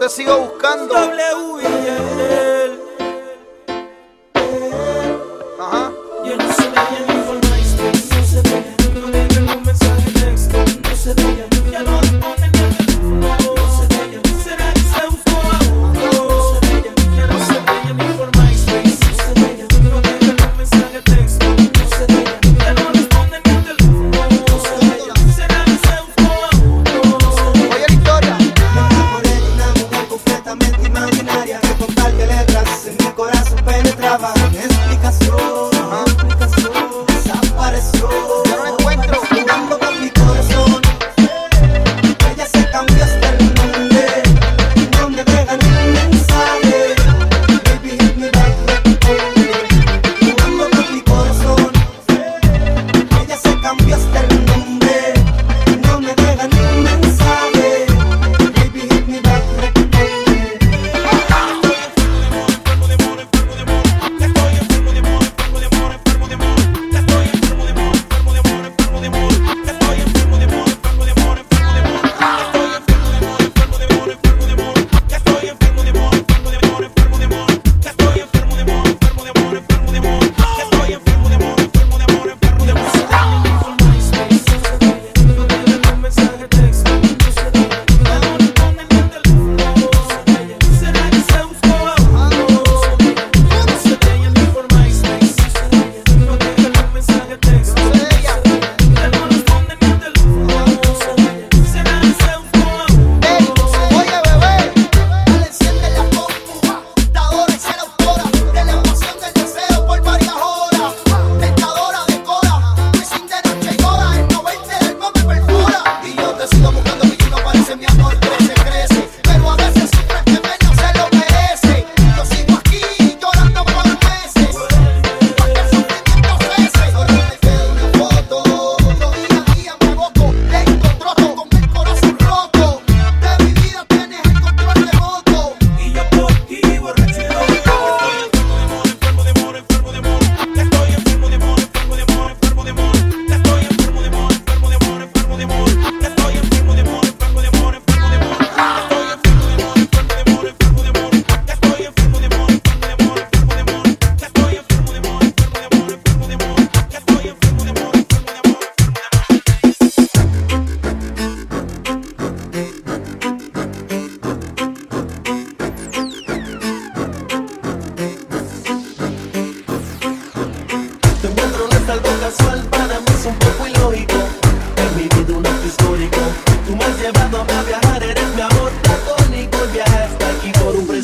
[0.00, 0.94] te sigo buscando.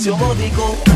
[0.06, 0.95] Yo lo digo.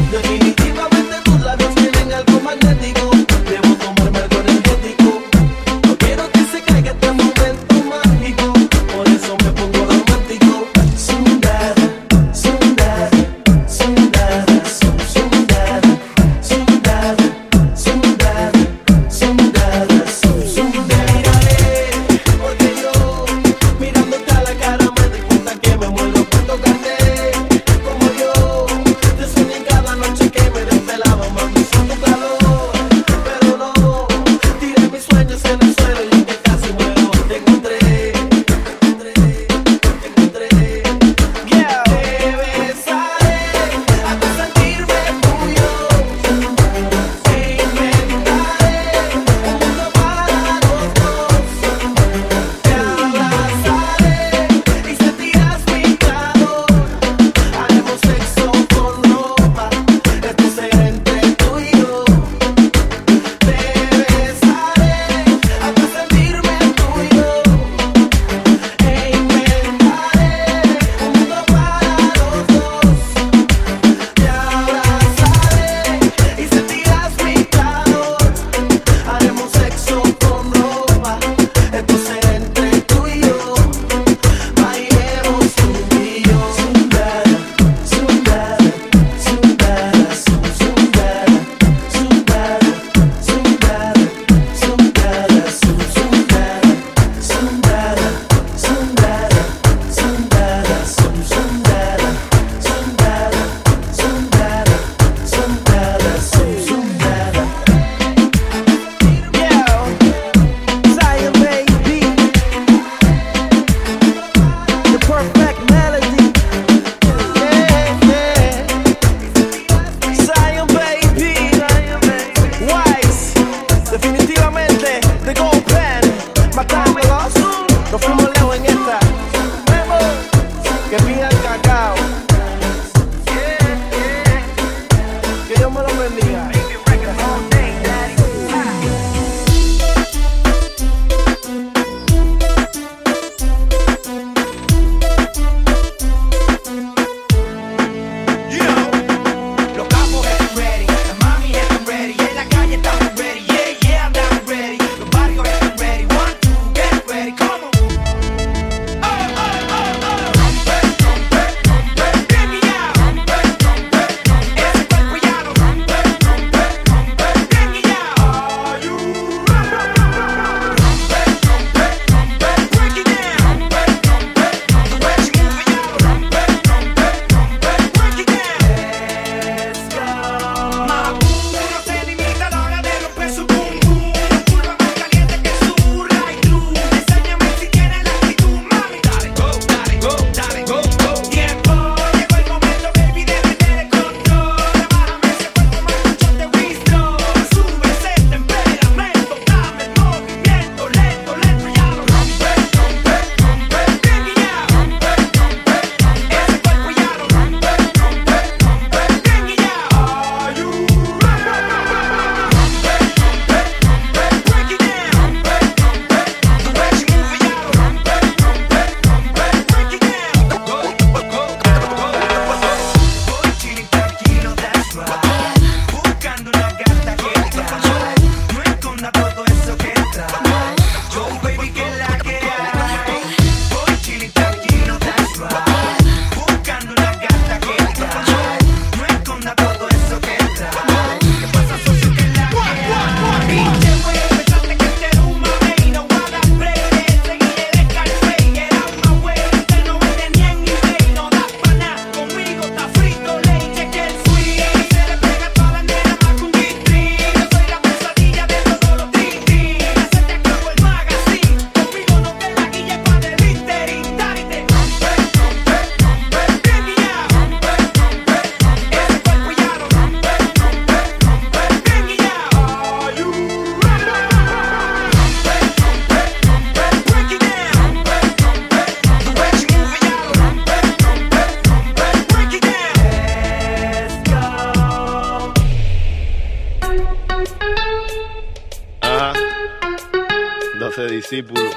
[291.31, 291.71] discípulo.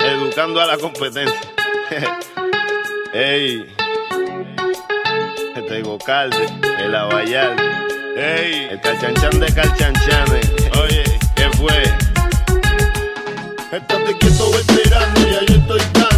[0.00, 1.40] Educando a la competencia.
[3.12, 3.74] Ey.
[5.54, 6.46] Este Gocalde,
[6.78, 7.56] el Abayal.
[8.16, 8.68] Ey.
[8.70, 10.50] Este el Calchanchan de Calchanchanes.
[10.82, 11.04] Oye,
[11.36, 11.82] ¿qué fue?
[13.70, 16.17] Estás quieto veterano y ahí estoy tan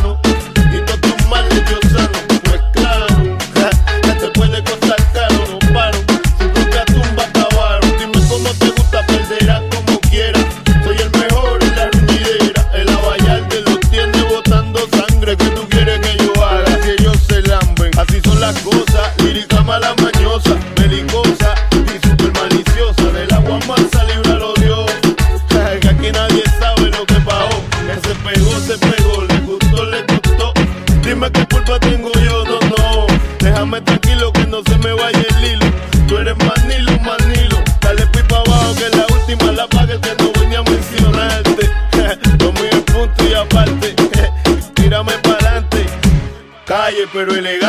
[47.12, 47.59] 贵州嘞。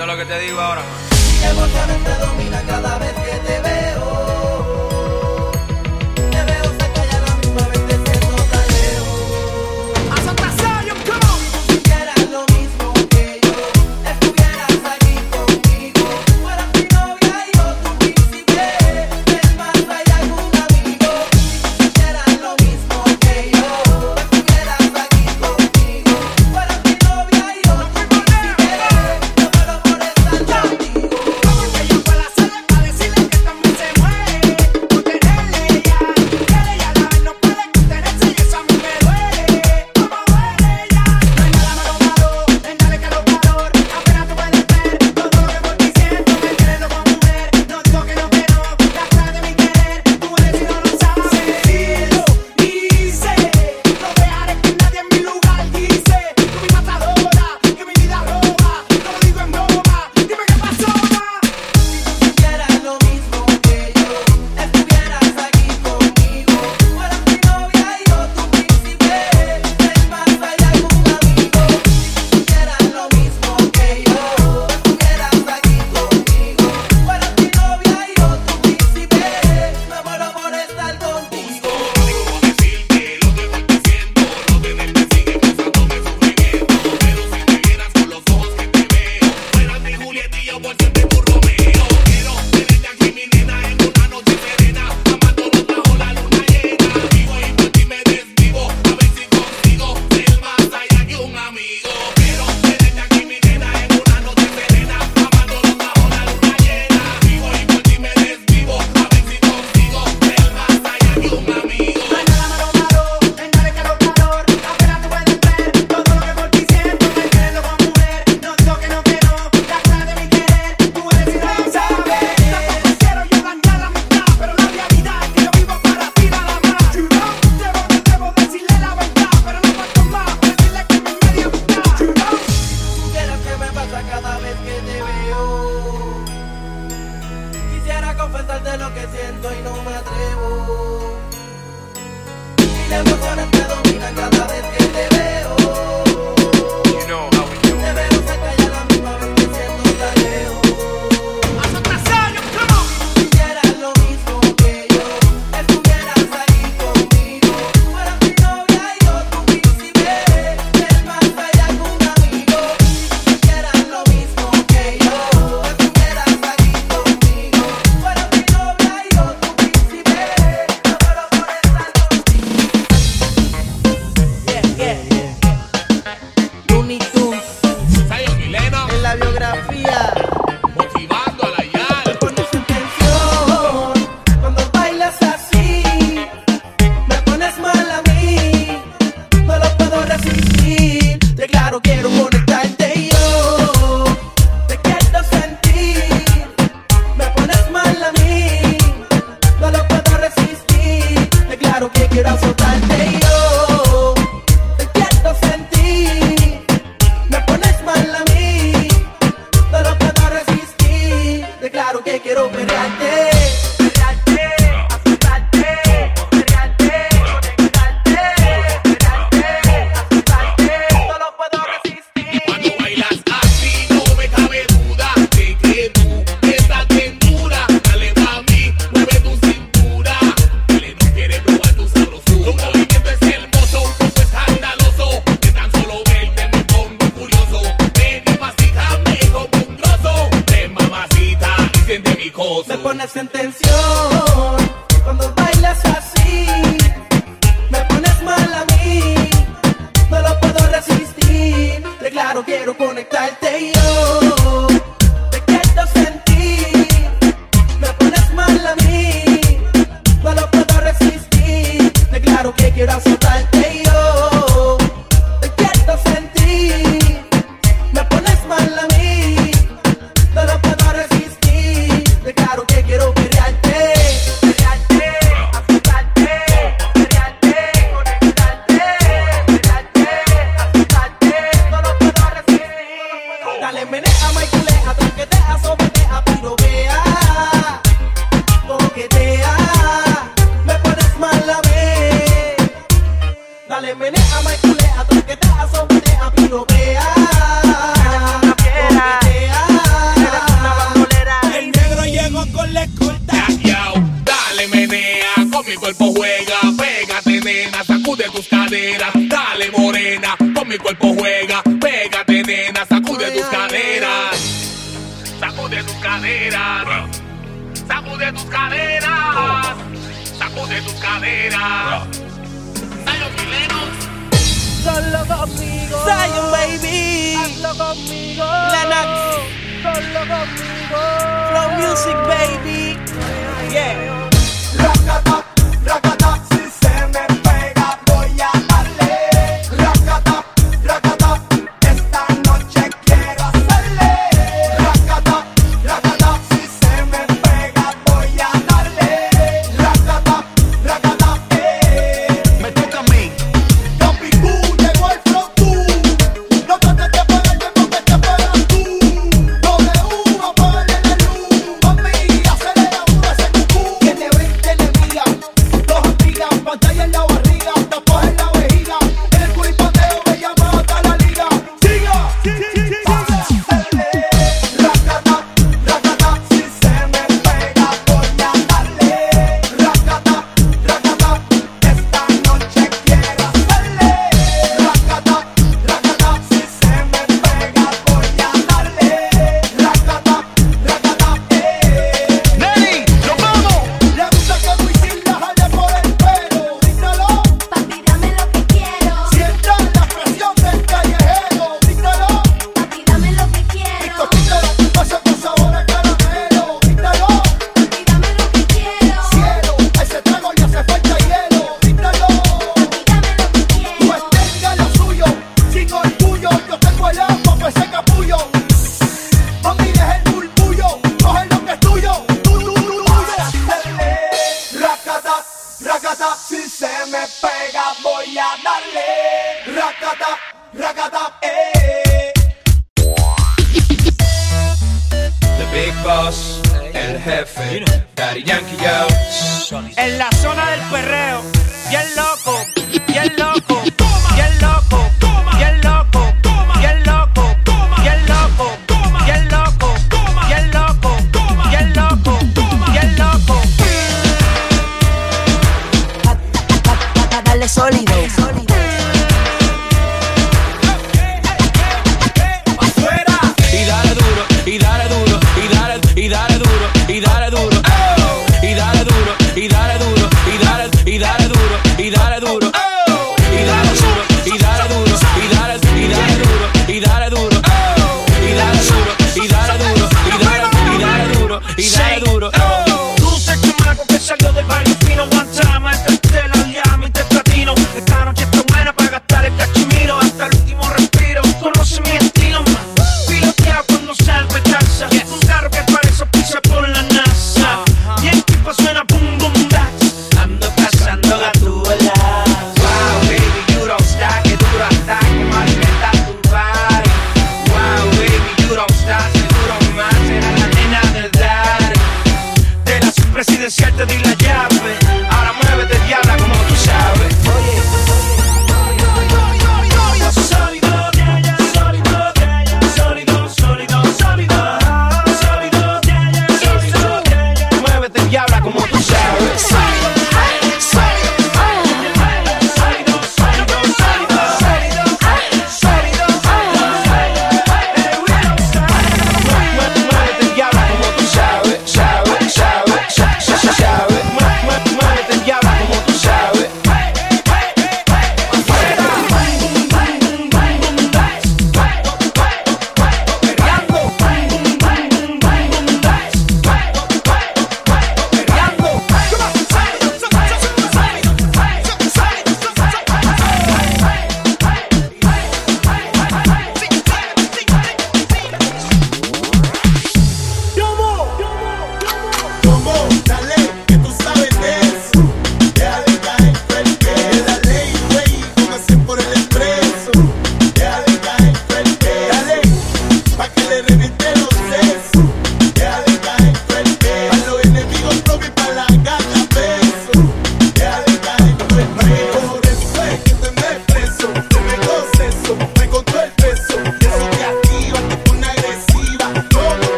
[0.00, 0.82] ¿Entiendes lo que te digo ahora?
[1.10, 1.48] Te
[1.92, 4.39] este cada vez que te veo.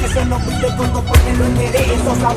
[0.00, 2.28] Que se nos pide todo porque lo enderezo, la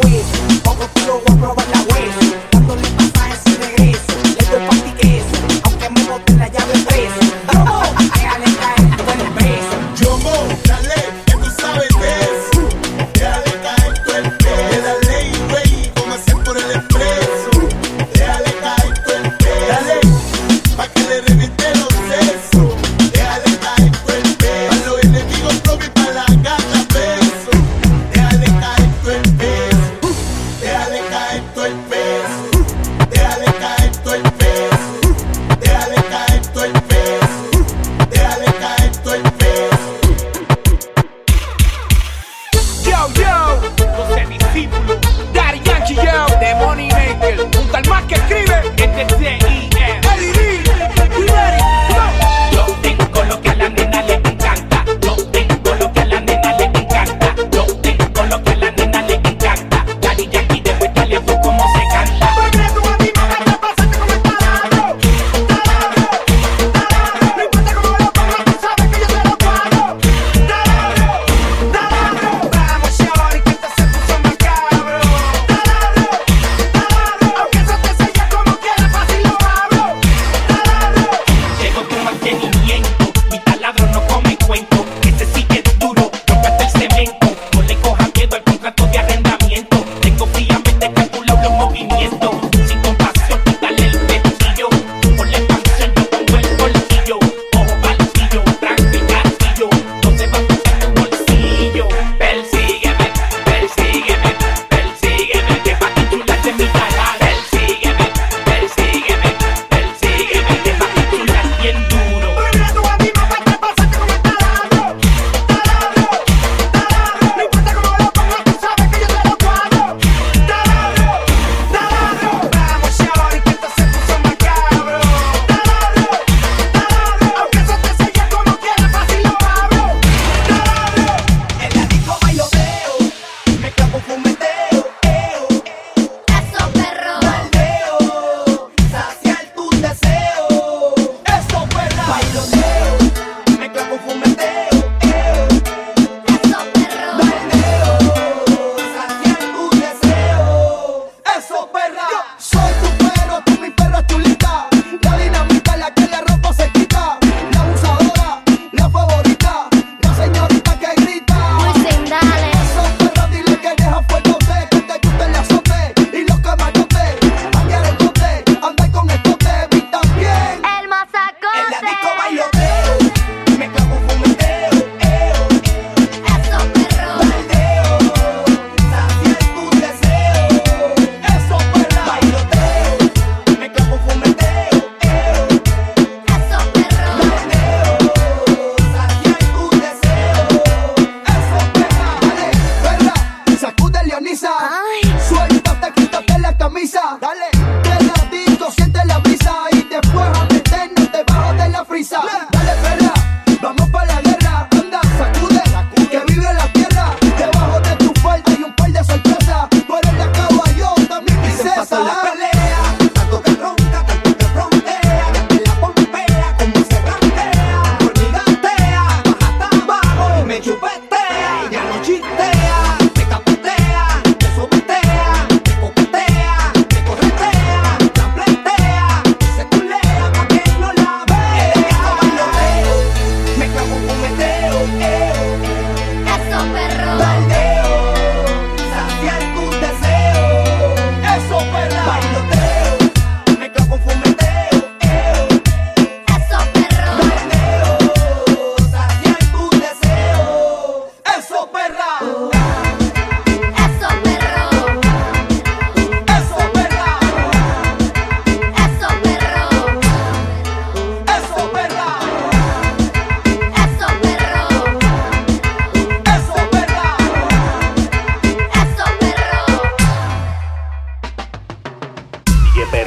[0.64, 2.99] Poco quiero voy a probar la web.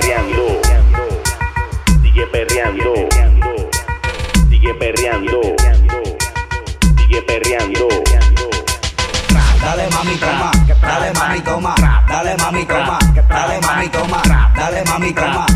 [0.02, 0.60] perreando,
[2.02, 2.92] sigue perreando,
[4.50, 5.40] sigue perreando,
[6.98, 7.88] sigue perreando.
[9.62, 11.74] Dale mami toma, dale mami toma,
[12.08, 14.22] dale mami toma, dale mami toma,
[14.56, 15.51] dale mami toma.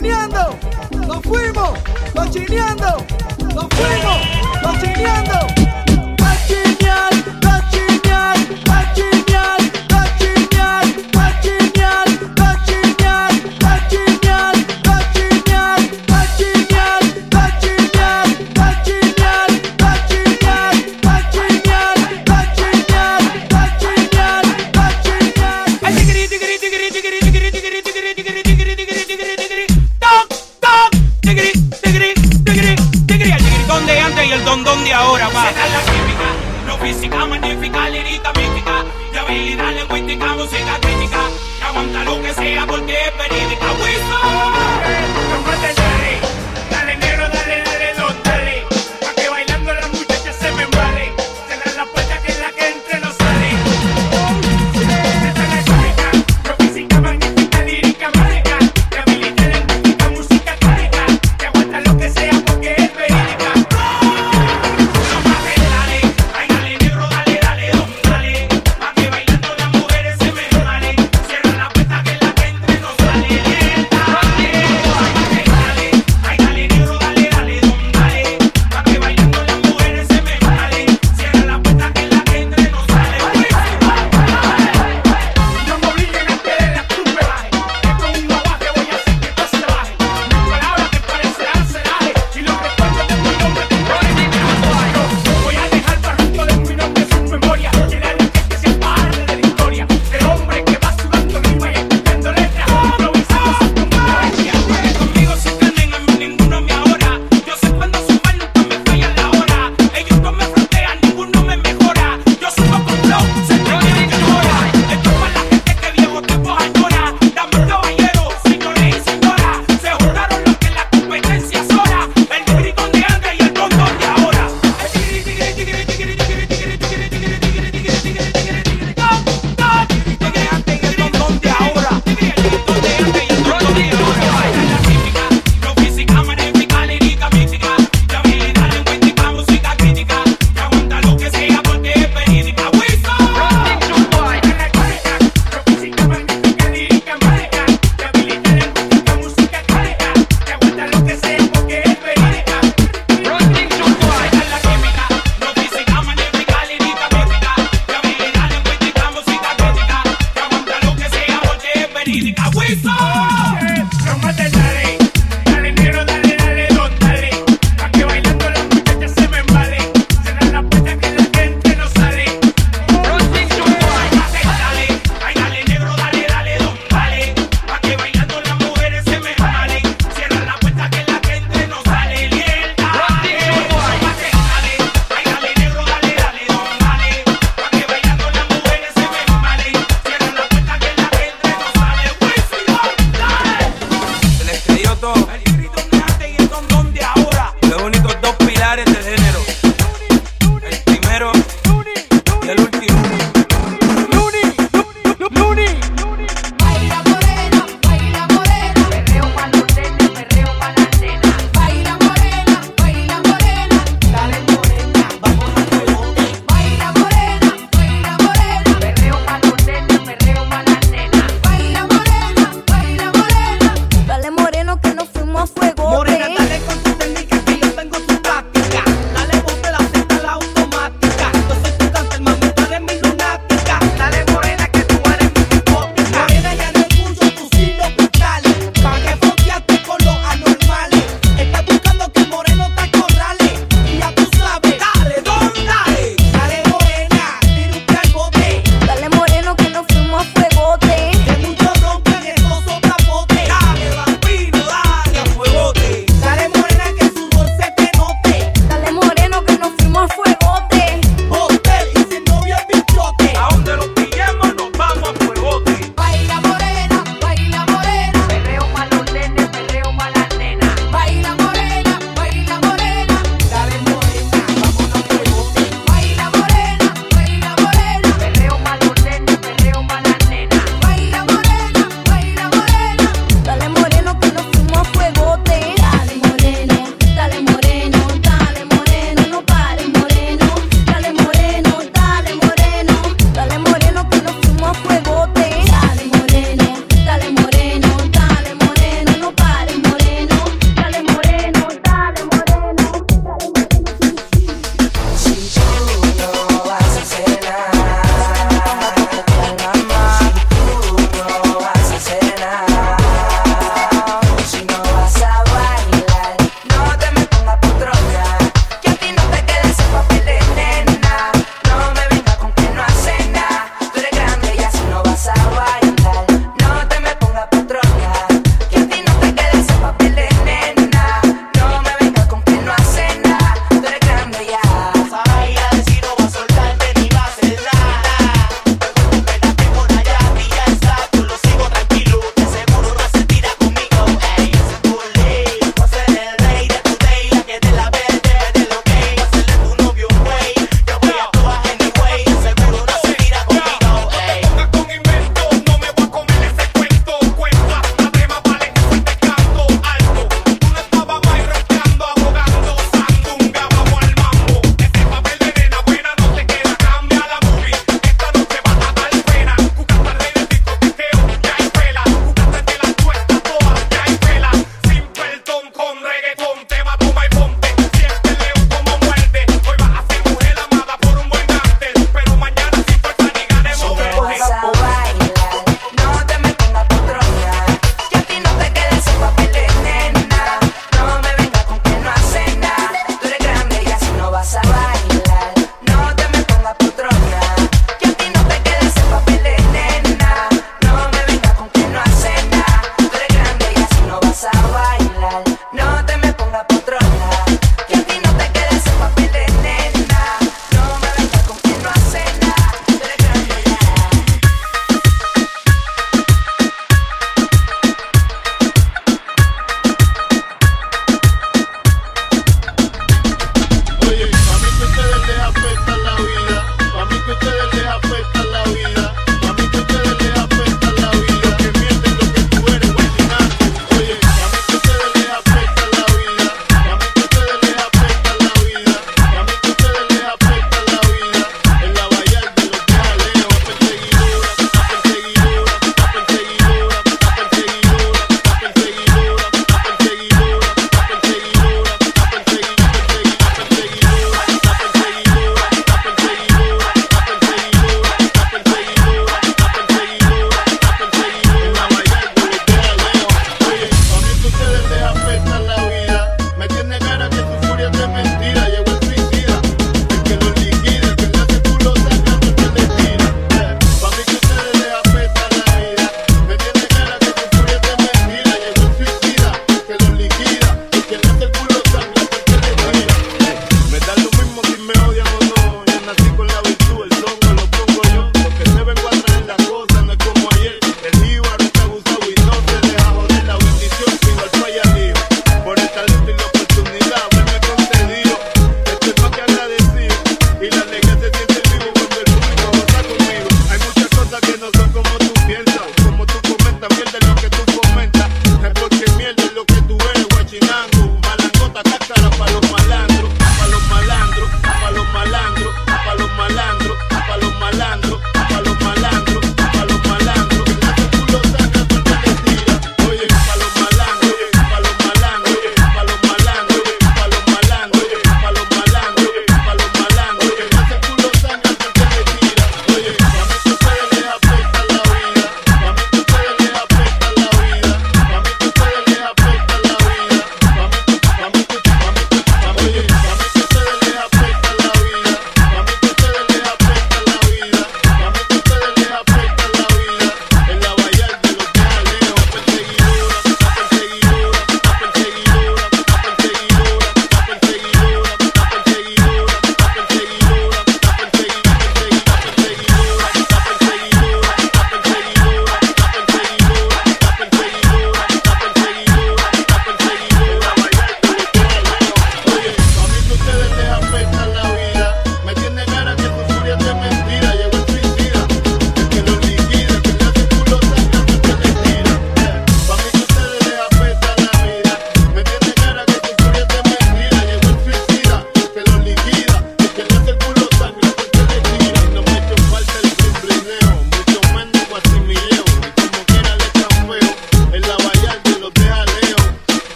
[0.00, 0.58] chineando,
[1.06, 1.78] nos fuimos,
[2.14, 2.96] los chineando,
[3.68, 5.30] fuimos, los chineando.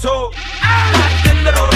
[0.00, 0.30] eso.
[0.62, 1.69] Al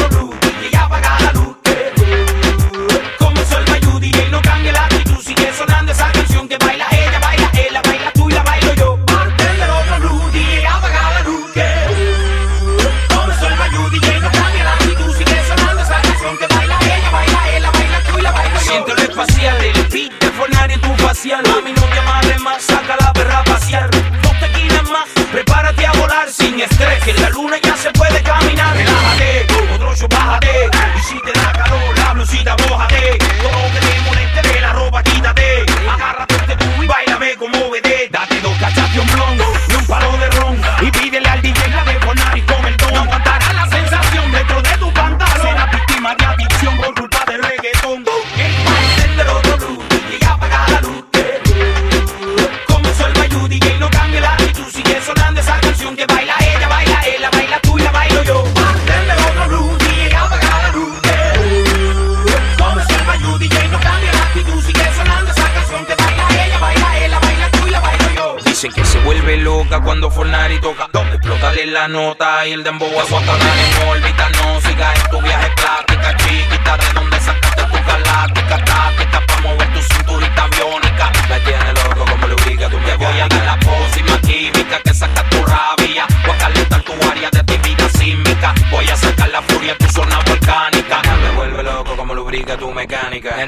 [72.46, 74.28] y el dembow es Guantanamo en órbita.
[74.30, 76.76] No sigas en tu viaje plástica, chiquita.
[76.76, 79.26] De donde sacaste tu galáctica, táctica.
[79.26, 81.12] Pa' mover tu cinturita biónica.
[81.28, 84.94] me tiene loco como le ubica tu Te voy a dar la pócima química que
[84.94, 86.06] saca tu rabia.
[86.26, 88.54] Voy a calentar tu área de actividad sísmica.
[88.70, 91.02] Voy a sacar la furia en tu zona volcánica.
[91.22, 93.40] Me vuelve loco como lubrica tu mecánica.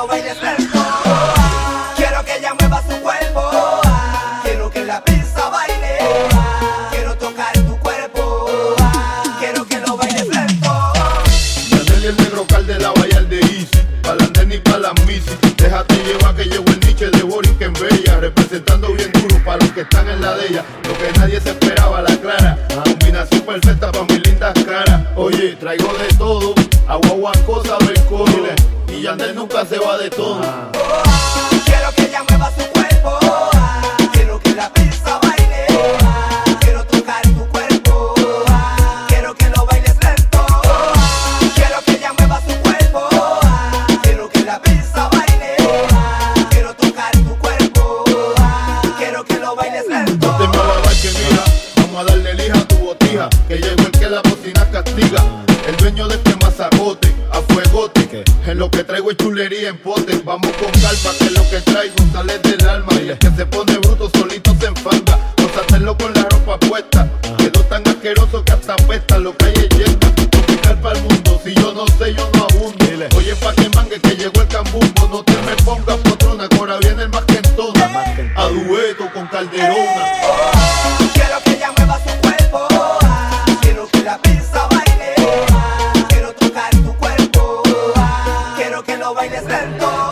[0.00, 0.59] lo bailes,
[29.66, 30.69] se va de todo.
[59.70, 59.99] tiempo.
[89.14, 90.09] Bailes lento.